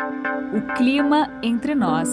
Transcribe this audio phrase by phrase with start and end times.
[0.00, 2.08] O clima entre nós.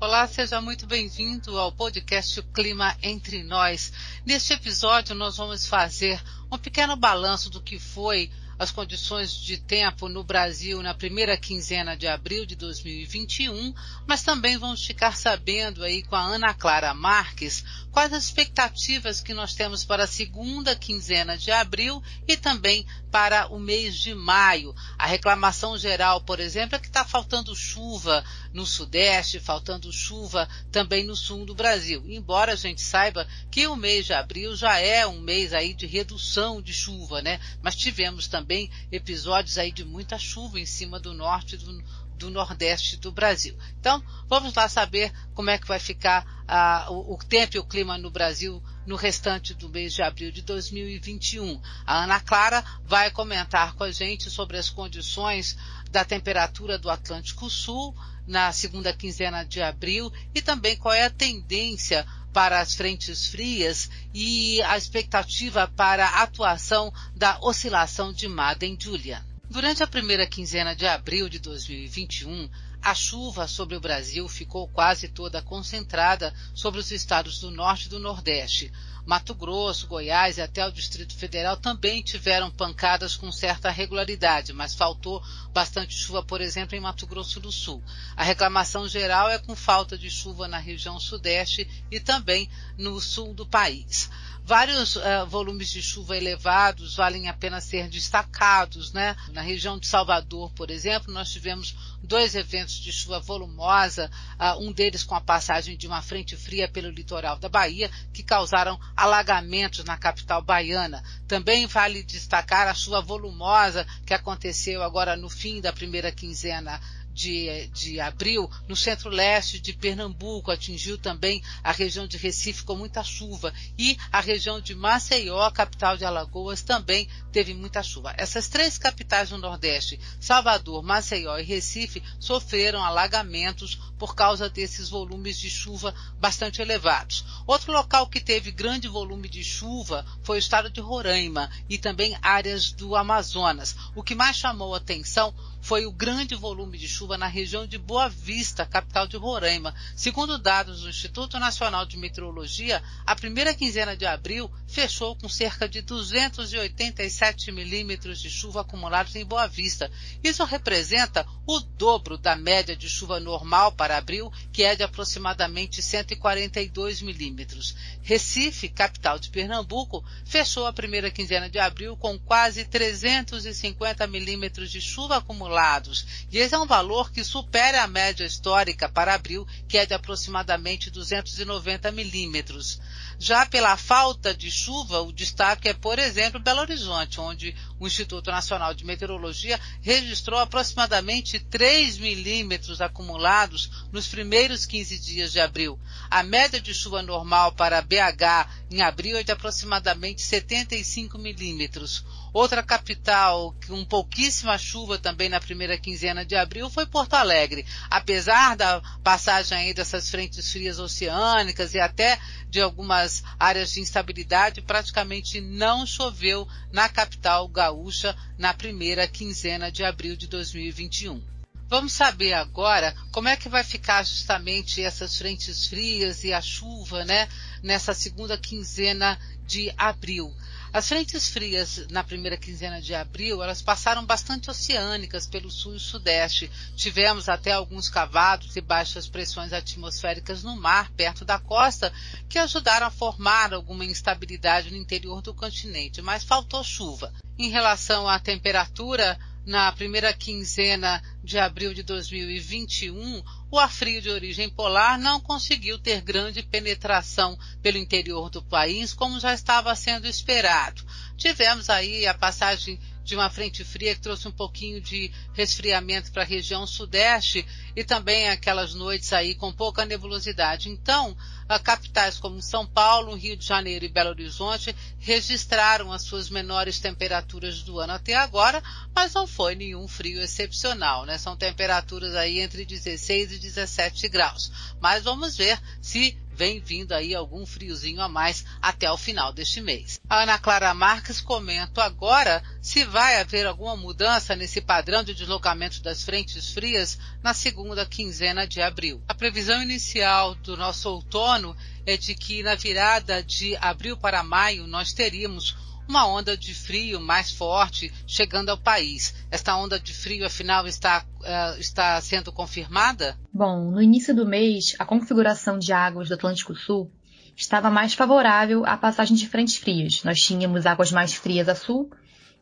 [0.00, 3.92] Olá, seja muito bem-vindo ao podcast O Clima Entre Nós.
[4.24, 10.08] Neste episódio, nós vamos fazer um pequeno balanço do que foi as condições de tempo
[10.08, 13.72] no Brasil na primeira quinzena de abril de 2021,
[14.06, 19.34] mas também vamos ficar sabendo aí com a Ana Clara Marques quais as expectativas que
[19.34, 24.74] nós temos para a segunda quinzena de abril e também para o mês de maio.
[24.98, 31.04] A reclamação geral, por exemplo, é que está faltando chuva no Sudeste, faltando chuva também
[31.04, 32.02] no sul do Brasil.
[32.06, 35.86] Embora a gente saiba que o mês de abril já é um mês aí de
[35.86, 37.40] redução de chuva, né?
[37.62, 41.82] Mas tivemos também episódios aí de muita chuva em cima do norte do,
[42.18, 43.56] do Nordeste do Brasil.
[43.80, 47.64] Então, vamos lá saber como é que vai ficar uh, o, o, tempo e o
[47.64, 51.60] clima no Brasil no restante do mês de abril de 2021.
[51.86, 55.56] A Ana Clara vai comentar com a gente sobre as condições
[55.90, 57.94] da temperatura do Atlântico Sul
[58.26, 63.88] na segunda quinzena de abril e também qual é a tendência para as frentes frias
[64.12, 69.27] e a expectativa para a atuação da oscilação de Madden-Julian.
[69.50, 72.50] Durante a primeira quinzena de abril de 2021,
[72.88, 77.88] a chuva sobre o Brasil ficou quase toda concentrada sobre os estados do norte e
[77.90, 78.72] do nordeste.
[79.04, 84.74] Mato Grosso, Goiás e até o Distrito Federal também tiveram pancadas com certa regularidade, mas
[84.74, 85.22] faltou
[85.52, 87.82] bastante chuva, por exemplo, em Mato Grosso do Sul.
[88.16, 93.34] A reclamação geral é com falta de chuva na região sudeste e também no sul
[93.34, 94.10] do país.
[94.48, 99.14] Vários uh, volumes de chuva elevados valem a pena ser destacados, né?
[99.34, 104.72] Na região de Salvador, por exemplo, nós tivemos dois eventos de chuva volumosa, uh, um
[104.72, 109.84] deles com a passagem de uma frente fria pelo litoral da Bahia, que causaram alagamentos
[109.84, 111.02] na capital baiana.
[111.26, 116.80] Também vale destacar a chuva volumosa que aconteceu agora no fim da primeira quinzena
[117.18, 123.02] de, de abril, no centro-leste de Pernambuco, atingiu também a região de Recife com muita
[123.02, 128.14] chuva e a região de Maceió, capital de Alagoas, também teve muita chuva.
[128.16, 135.36] Essas três capitais do Nordeste, Salvador, Maceió e Recife, sofreram alagamentos por causa desses volumes
[135.40, 137.24] de chuva bastante elevados.
[137.48, 142.16] Outro local que teve grande volume de chuva foi o estado de Roraima e também
[142.22, 143.74] áreas do Amazonas.
[143.96, 145.34] O que mais chamou atenção
[145.68, 149.74] foi o grande volume de chuva na região de Boa Vista, capital de Roraima.
[149.94, 155.68] Segundo dados do Instituto Nacional de Meteorologia, a primeira quinzena de abril fechou com cerca
[155.68, 159.90] de 287 milímetros de chuva acumulados em Boa Vista.
[160.24, 165.82] Isso representa o dobro da média de chuva normal para abril, que é de aproximadamente
[165.82, 167.76] 142 milímetros.
[168.00, 174.80] Recife, capital de Pernambuco, fechou a primeira quinzena de abril com quase 350 milímetros de
[174.80, 179.46] chuva acumulada acumulados, e esse é um valor que supera a média histórica para abril,
[179.68, 182.80] que é de aproximadamente 290 milímetros.
[183.18, 188.30] Já pela falta de chuva, o destaque é, por exemplo, Belo Horizonte, onde o Instituto
[188.30, 195.78] Nacional de Meteorologia registrou aproximadamente 3 milímetros acumulados nos primeiros 15 dias de abril.
[196.08, 202.04] A média de chuva normal para BH em abril é de aproximadamente 75 milímetros.
[202.32, 207.66] Outra capital com pouquíssima chuva também na primeira quinzena de abril foi Porto Alegre.
[207.90, 212.18] Apesar da passagem aí dessas frentes frias oceânicas e até
[212.48, 219.84] de algumas áreas de instabilidade, praticamente não choveu na capital gaúcha na primeira quinzena de
[219.84, 221.22] abril de 2021.
[221.68, 227.04] Vamos saber agora como é que vai ficar justamente essas frentes frias e a chuva,
[227.04, 227.28] né,
[227.62, 230.34] nessa segunda quinzena de abril.
[230.70, 235.80] As frentes frias na primeira quinzena de abril, elas passaram bastante oceânicas pelo sul e
[235.80, 236.50] sudeste.
[236.76, 241.92] Tivemos até alguns cavados e baixas pressões atmosféricas no mar, perto da costa,
[242.28, 247.12] que ajudaram a formar alguma instabilidade no interior do continente, mas faltou chuva.
[247.38, 249.18] Em relação à temperatura,
[249.48, 255.78] na primeira quinzena de abril de 2021, o ar frio de origem polar não conseguiu
[255.78, 260.84] ter grande penetração pelo interior do país, como já estava sendo esperado.
[261.16, 266.22] Tivemos aí a passagem de uma frente fria que trouxe um pouquinho de resfriamento para
[266.24, 267.42] a região sudeste
[267.74, 270.68] e também aquelas noites aí com pouca nebulosidade.
[270.68, 271.16] Então,
[271.64, 277.62] capitais como São Paulo, Rio de Janeiro e Belo Horizonte registraram as suas menores temperaturas
[277.62, 278.62] do ano até agora,
[278.94, 281.16] mas não foi nenhum frio excepcional, né?
[281.16, 284.52] São temperaturas aí entre 16 e 17 graus.
[284.82, 289.60] Mas vamos ver se vem vindo aí algum friozinho a mais até o final deste
[289.60, 290.00] mês.
[290.08, 295.82] A Ana Clara Marques comenta agora se vai haver alguma mudança nesse padrão de deslocamento
[295.82, 299.02] das frentes frias na segunda quinzena de abril.
[299.08, 304.68] A previsão inicial do nosso outono é de que na virada de abril para maio
[304.68, 305.56] nós teríamos
[305.88, 309.14] uma onda de frio mais forte chegando ao país.
[309.30, 313.18] Esta onda de frio, afinal, está, uh, está sendo confirmada?
[313.32, 316.90] Bom, no início do mês, a configuração de águas do Atlântico Sul
[317.34, 320.02] estava mais favorável à passagem de frentes frias.
[320.04, 321.90] Nós tínhamos águas mais frias a sul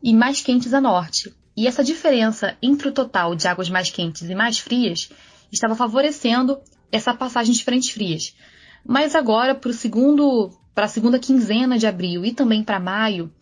[0.03, 1.33] e mais quentes a norte.
[1.57, 5.09] E essa diferença entre o total de águas mais quentes e mais frias
[5.53, 6.59] estava favorecendo
[6.91, 8.35] essa passagem de frentes frias.
[8.85, 13.33] Mas agora, para o segundo para a segunda quinzena de abril e também para maio,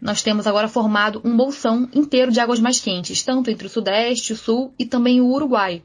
[0.00, 4.32] nós temos agora formado um bolsão inteiro de águas mais quentes, tanto entre o Sudeste,
[4.32, 5.82] o Sul e também o Uruguai.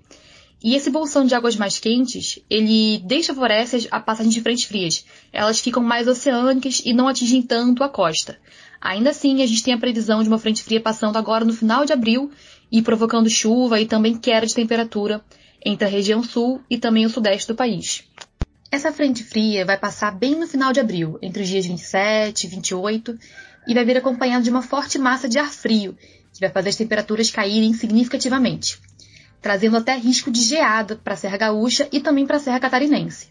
[0.63, 5.03] E esse bolsão de águas mais quentes, ele desfavorece a passagem de frentes frias.
[5.33, 8.39] Elas ficam mais oceânicas e não atingem tanto a costa.
[8.79, 11.83] Ainda assim, a gente tem a previsão de uma frente fria passando agora no final
[11.83, 12.31] de abril
[12.71, 15.21] e provocando chuva e também queda de temperatura
[15.65, 18.05] entre a região sul e também o sudeste do país.
[18.73, 22.49] Essa frente fria vai passar bem no final de abril, entre os dias 27 e
[22.49, 23.19] 28,
[23.67, 25.95] e vai vir acompanhado de uma forte massa de ar frio,
[26.33, 28.79] que vai fazer as temperaturas caírem significativamente,
[29.39, 33.27] trazendo até risco de geada para a Serra Gaúcha e também para a Serra Catarinense.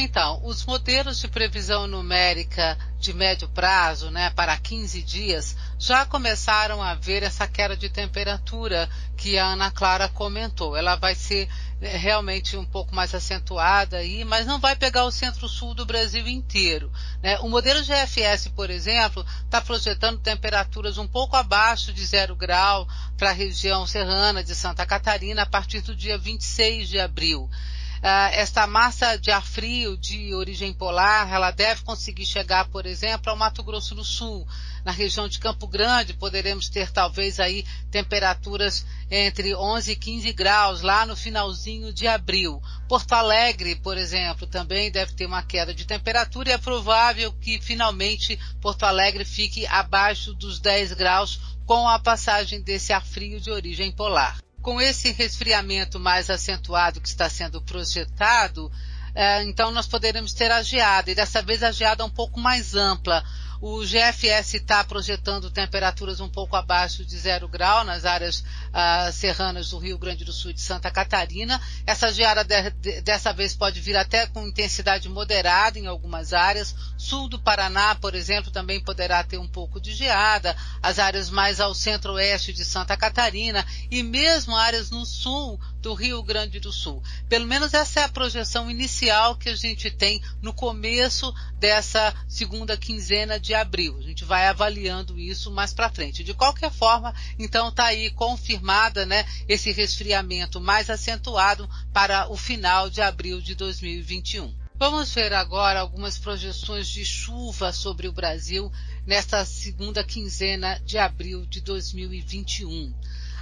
[0.00, 6.80] Então, os modelos de previsão numérica de médio prazo, né, para 15 dias, já começaram
[6.80, 10.76] a ver essa queda de temperatura que a Ana Clara comentou.
[10.76, 11.48] Ela vai ser
[11.80, 16.28] é, realmente um pouco mais acentuada aí, mas não vai pegar o centro-sul do Brasil
[16.28, 16.92] inteiro.
[17.20, 17.36] Né?
[17.40, 22.86] O modelo GFS, por exemplo, está projetando temperaturas um pouco abaixo de zero grau
[23.16, 27.50] para a região serrana de Santa Catarina a partir do dia 26 de abril.
[27.98, 33.30] Uh, esta massa de ar frio de origem polar, ela deve conseguir chegar, por exemplo,
[33.30, 34.46] ao Mato Grosso do Sul,
[34.84, 40.80] na região de Campo Grande poderemos ter talvez aí temperaturas entre 11 e 15 graus
[40.80, 42.62] lá no finalzinho de abril.
[42.88, 47.60] Porto Alegre, por exemplo, também deve ter uma queda de temperatura e é provável que
[47.60, 53.50] finalmente Porto Alegre fique abaixo dos 10 graus com a passagem desse ar frio de
[53.50, 54.38] origem polar.
[54.62, 58.70] Com esse resfriamento mais acentuado que está sendo projetado,
[59.14, 62.74] eh, então nós poderemos ter a geada, e dessa vez a geada um pouco mais
[62.74, 63.24] ampla,
[63.60, 69.70] o GFS está projetando temperaturas um pouco abaixo de zero grau nas áreas uh, serranas
[69.70, 71.60] do Rio Grande do Sul e de Santa Catarina.
[71.86, 76.74] Essa geada de, de, dessa vez pode vir até com intensidade moderada em algumas áreas.
[76.96, 80.56] Sul do Paraná, por exemplo, também poderá ter um pouco de geada.
[80.80, 86.22] As áreas mais ao centro-oeste de Santa Catarina e mesmo áreas no sul do Rio
[86.22, 87.02] Grande do Sul.
[87.28, 92.76] Pelo menos essa é a projeção inicial que a gente tem no começo dessa segunda
[92.76, 93.96] quinzena de abril.
[93.98, 96.24] A gente vai avaliando isso mais para frente.
[96.24, 102.90] De qualquer forma, então está aí confirmada, né, esse resfriamento mais acentuado para o final
[102.90, 104.54] de abril de 2021.
[104.78, 108.70] Vamos ver agora algumas projeções de chuva sobre o Brasil
[109.04, 112.94] nesta segunda quinzena de abril de 2021.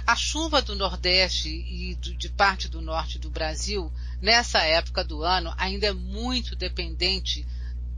[0.09, 5.53] A chuva do Nordeste e de parte do Norte do Brasil, nessa época do ano,
[5.57, 7.45] ainda é muito dependente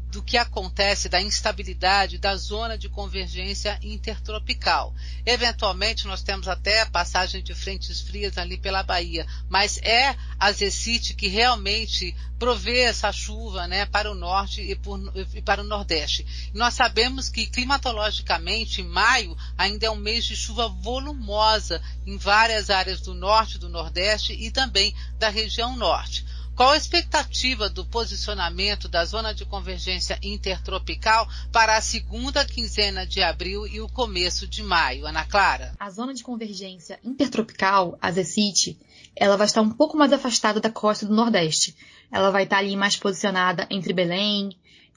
[0.09, 4.93] do que acontece da instabilidade da zona de convergência intertropical.
[5.25, 10.51] Eventualmente, nós temos até a passagem de frentes frias ali pela Bahia, mas é a
[10.51, 14.99] Zecite que realmente provê essa chuva né, para o norte e, por,
[15.35, 16.25] e para o nordeste.
[16.53, 23.01] nós sabemos que climatologicamente, maio ainda é um mês de chuva volumosa em várias áreas
[23.01, 26.25] do norte, do nordeste e também da região norte.
[26.59, 33.23] Qual a expectativa do posicionamento da zona de convergência intertropical para a segunda quinzena de
[33.23, 35.71] abril e o começo de maio, Ana Clara?
[35.79, 38.77] A zona de convergência intertropical, a ZECIT,
[39.15, 41.77] ela vai estar um pouco mais afastada da costa do Nordeste.
[42.11, 44.49] Ela vai estar ali mais posicionada entre Belém,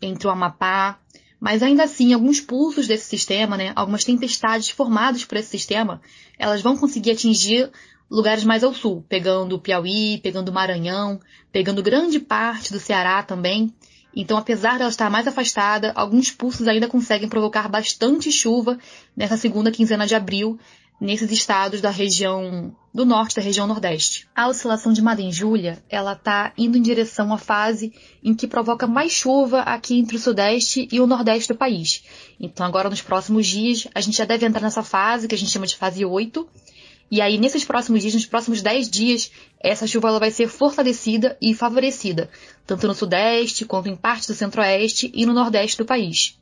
[0.02, 0.98] entre o Amapá,
[1.38, 6.02] mas ainda assim, alguns pulsos desse sistema, né, algumas tempestades formadas por esse sistema,
[6.36, 7.70] elas vão conseguir atingir
[8.12, 11.18] lugares mais ao sul, pegando o Piauí, pegando o Maranhão,
[11.50, 13.72] pegando grande parte do Ceará também.
[14.14, 18.78] Então, apesar dela estar mais afastada, alguns pulsos ainda conseguem provocar bastante chuva
[19.16, 20.60] nessa segunda quinzena de abril
[21.00, 24.28] nesses estados da região do norte, da região nordeste.
[24.36, 27.92] A oscilação de Madem Júlia, ela está indo em direção à fase
[28.22, 32.04] em que provoca mais chuva aqui entre o sudeste e o nordeste do país.
[32.38, 35.50] Então, agora nos próximos dias, a gente já deve entrar nessa fase que a gente
[35.50, 36.46] chama de fase 8,
[37.12, 41.36] E aí, nesses próximos dias, nos próximos 10 dias, essa chuva ela vai ser fortalecida
[41.42, 42.30] e favorecida,
[42.66, 46.40] tanto no sudeste quanto em parte do centro-oeste e no nordeste do país.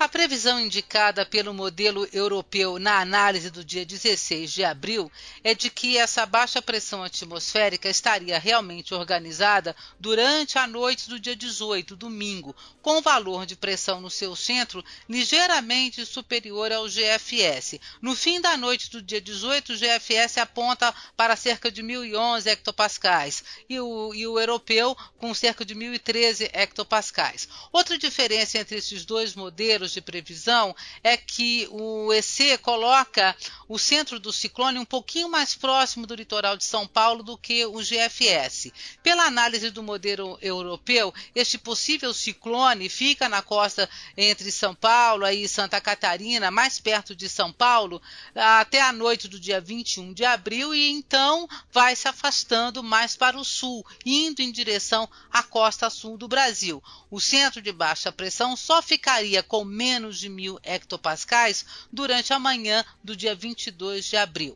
[0.00, 5.12] A previsão indicada pelo modelo europeu na análise do dia 16 de abril
[5.44, 11.36] é de que essa baixa pressão atmosférica estaria realmente organizada durante a noite do dia
[11.36, 17.78] 18, domingo, com valor de pressão no seu centro ligeiramente superior ao GFS.
[18.00, 23.44] No fim da noite do dia 18, o GFS aponta para cerca de 1.011 hectopascais
[23.68, 27.46] e o, e o europeu com cerca de 1.013 hectopascais.
[27.70, 33.36] Outra diferença entre esses dois modelos de previsão é que o EC coloca
[33.68, 37.64] o centro do ciclone um pouquinho mais próximo do litoral de São Paulo do que
[37.66, 38.72] o GFS.
[39.02, 45.48] Pela análise do modelo europeu, este possível ciclone fica na costa entre São Paulo e
[45.48, 48.02] Santa Catarina, mais perto de São Paulo,
[48.34, 53.38] até a noite do dia 21 de abril e então vai se afastando mais para
[53.38, 56.82] o sul, indo em direção à costa sul do Brasil.
[57.10, 62.84] O centro de baixa pressão só ficaria com menos de mil hectopascais durante a manhã
[63.02, 64.54] do dia 22 de abril.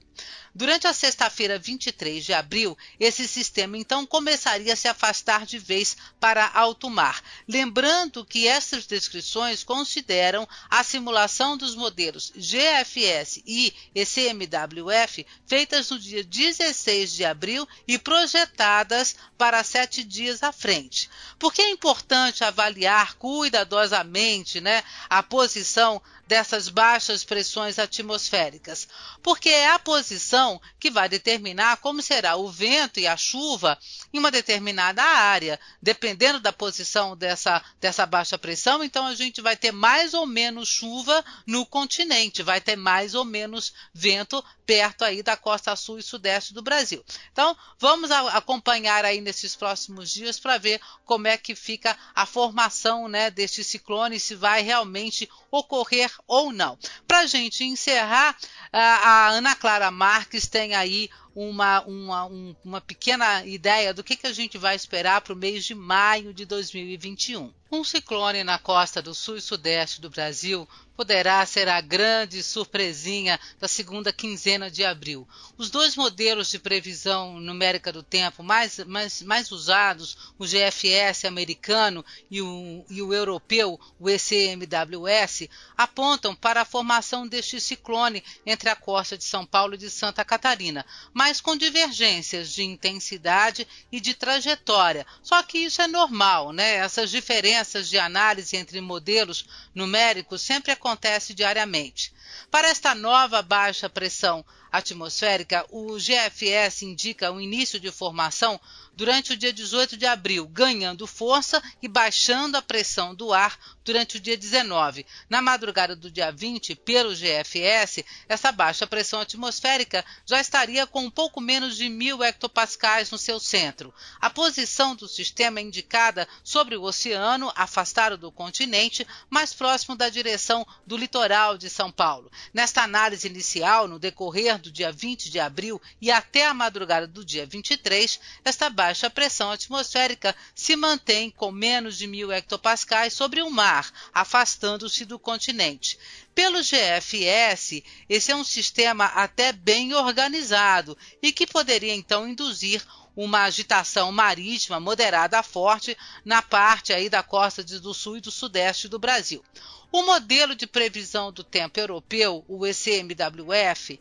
[0.56, 5.96] Durante a sexta-feira, 23 de abril, esse sistema então começaria a se afastar de vez
[6.20, 7.20] para alto mar.
[7.48, 16.22] Lembrando que essas descrições consideram a simulação dos modelos GFS e ECMWF feitas no dia
[16.22, 21.10] 16 de abril e projetadas para sete dias à frente.
[21.36, 28.88] Por que é importante avaliar cuidadosamente né, a posição dessas baixas pressões atmosféricas?
[29.22, 33.78] Porque é a posição que vai determinar como será o vento e a chuva
[34.12, 35.58] em uma determinada área.
[35.82, 40.68] Dependendo da posição dessa, dessa baixa pressão, então a gente vai ter mais ou menos
[40.68, 46.02] chuva no continente, vai ter mais ou menos vento perto aí da costa sul e
[46.02, 47.04] sudeste do Brasil.
[47.32, 53.08] Então, vamos acompanhar aí nesses próximos dias para ver como é que fica a formação
[53.08, 56.78] né, deste ciclone, se vai realmente ocorrer ou não.
[57.06, 58.36] Para a gente encerrar,
[58.72, 64.16] a, a Ana Clara Marques tem aí uma, uma, um, uma pequena ideia do que,
[64.16, 67.52] que a gente vai esperar para o mês de maio de 2021.
[67.72, 73.40] Um ciclone na costa do sul e sudeste do Brasil poderá ser a grande surpresinha
[73.58, 75.26] da segunda quinzena de abril.
[75.58, 82.04] Os dois modelos de previsão numérica do tempo mais, mais, mais usados, o GFS americano
[82.30, 88.76] e o, e o europeu, o ECMWS, apontam para a formação deste ciclone entre a
[88.76, 94.14] costa de São Paulo e de Santa Catarina, mas com divergências de intensidade e de
[94.14, 95.06] trajetória.
[95.22, 96.74] Só que isso é normal, né?
[96.76, 102.12] Essas diferenças de análise entre modelos numéricos sempre acontecem diariamente.
[102.50, 104.44] Para esta nova baixa pressão
[104.76, 108.60] atmosférica, o GFS indica o início de formação
[108.96, 114.16] durante o dia 18 de abril, ganhando força e baixando a pressão do ar durante
[114.16, 115.04] o dia 19.
[115.28, 121.10] Na madrugada do dia 20, pelo GFS, essa baixa pressão atmosférica já estaria com um
[121.10, 123.92] pouco menos de mil hectopascais no seu centro.
[124.20, 130.08] A posição do sistema é indicada sobre o oceano, afastado do continente, mais próximo da
[130.08, 132.30] direção do litoral de São Paulo.
[132.52, 137.24] Nesta análise inicial, no decorrer do dia 20 de abril e até a madrugada do
[137.24, 143.50] dia 23, esta baixa pressão atmosférica se mantém com menos de mil hectopascais sobre o
[143.50, 145.98] mar, afastando-se do continente.
[146.34, 152.82] Pelo GFS, esse é um sistema até bem organizado e que poderia então induzir
[153.14, 158.30] uma agitação marítima moderada a forte na parte aí da costa do sul e do
[158.30, 159.44] sudeste do Brasil.
[159.92, 164.00] O modelo de previsão do tempo europeu, o ECMWF,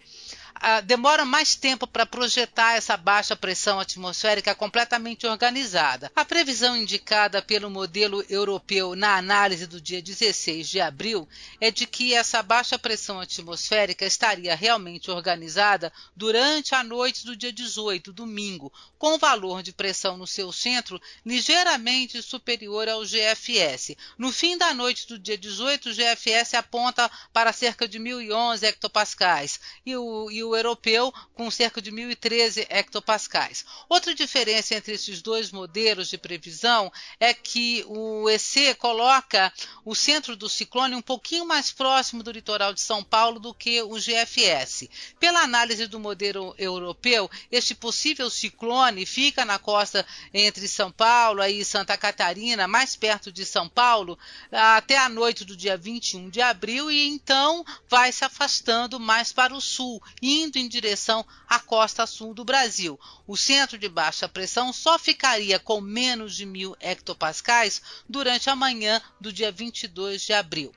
[0.85, 6.11] demora mais tempo para projetar essa baixa pressão atmosférica completamente organizada.
[6.15, 11.27] A previsão indicada pelo modelo europeu na análise do dia 16 de abril
[11.59, 17.51] é de que essa baixa pressão atmosférica estaria realmente organizada durante a noite do dia
[17.51, 23.95] 18, domingo, com valor de pressão no seu centro ligeiramente superior ao GFS.
[24.17, 29.59] No fim da noite do dia 18, o GFS aponta para cerca de 1.011 hectopascais
[29.85, 33.65] e o, e o europeu com cerca de 1.013 hectopascais.
[33.89, 39.51] Outra diferença entre esses dois modelos de previsão é que o EC coloca
[39.83, 43.81] o centro do ciclone um pouquinho mais próximo do litoral de São Paulo do que
[43.81, 44.89] o GFS.
[45.19, 51.65] Pela análise do modelo europeu, este possível ciclone fica na costa entre São Paulo e
[51.65, 54.17] Santa Catarina, mais perto de São Paulo,
[54.51, 59.31] até a noite do dia dia 21 de abril e então vai se afastando mais
[59.31, 60.01] para o sul,
[60.33, 62.99] indo em direção à costa sul do Brasil.
[63.27, 69.01] O centro de baixa pressão só ficaria com menos de mil hectopascais durante a manhã
[69.19, 70.73] do dia 22 de abril.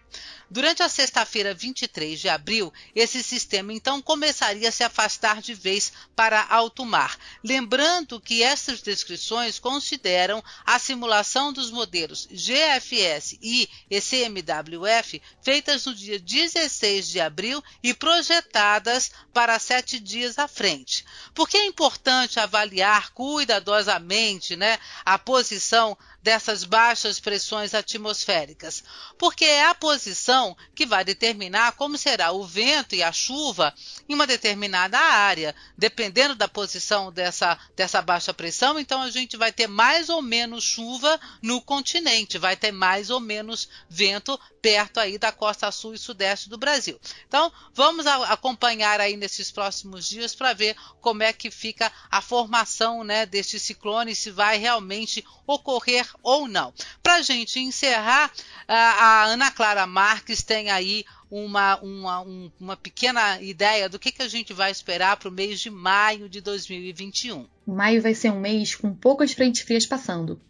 [0.49, 5.93] Durante a sexta-feira, 23 de abril, esse sistema então começaria a se afastar de vez
[6.15, 7.19] para alto mar.
[7.43, 16.21] Lembrando que essas descrições consideram a simulação dos modelos GFS e ECMWF feitas no dia
[16.21, 21.05] 16 de abril e projetadas para sete dias à frente.
[21.35, 28.83] Por que é importante avaliar cuidadosamente né, a posição dessas baixas pressões atmosféricas,
[29.17, 33.73] porque é a posição que vai determinar como será o vento e a chuva
[34.09, 35.55] em uma determinada área.
[35.79, 40.65] Dependendo da posição dessa, dessa baixa pressão, então a gente vai ter mais ou menos
[40.65, 45.99] chuva no continente, vai ter mais ou menos vento perto aí da costa sul e
[45.99, 46.99] sudeste do Brasil.
[47.29, 52.21] Então, vamos a, acompanhar aí nesses próximos dias para ver como é que fica a
[52.21, 56.73] formação né, deste ciclone, se vai realmente ocorrer ou não.
[57.03, 58.31] Para a gente encerrar,
[58.69, 64.23] a Ana Clara Marques tem aí uma, uma, um, uma pequena ideia do que, que
[64.23, 67.47] a gente vai esperar para o mês de maio de 2021.
[67.67, 70.41] Maio vai ser um mês com poucas frentes frias passando.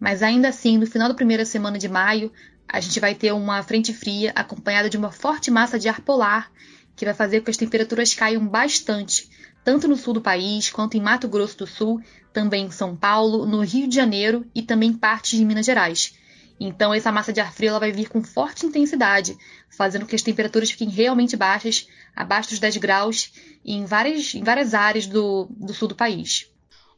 [0.00, 2.32] Mas ainda assim, no final da primeira semana de maio,
[2.66, 6.50] a gente vai ter uma frente fria acompanhada de uma forte massa de ar polar
[6.96, 9.28] que vai fazer com que as temperaturas caiam bastante,
[9.64, 12.00] tanto no sul do país quanto em Mato Grosso do Sul,
[12.32, 16.14] também em São Paulo, no Rio de Janeiro e também partes de Minas Gerais.
[16.58, 19.36] Então essa massa de ar frio vai vir com forte intensidade,
[19.68, 23.32] fazendo com que as temperaturas fiquem realmente baixas, abaixo dos 10 graus,
[23.64, 26.48] em várias, em várias áreas do, do sul do país.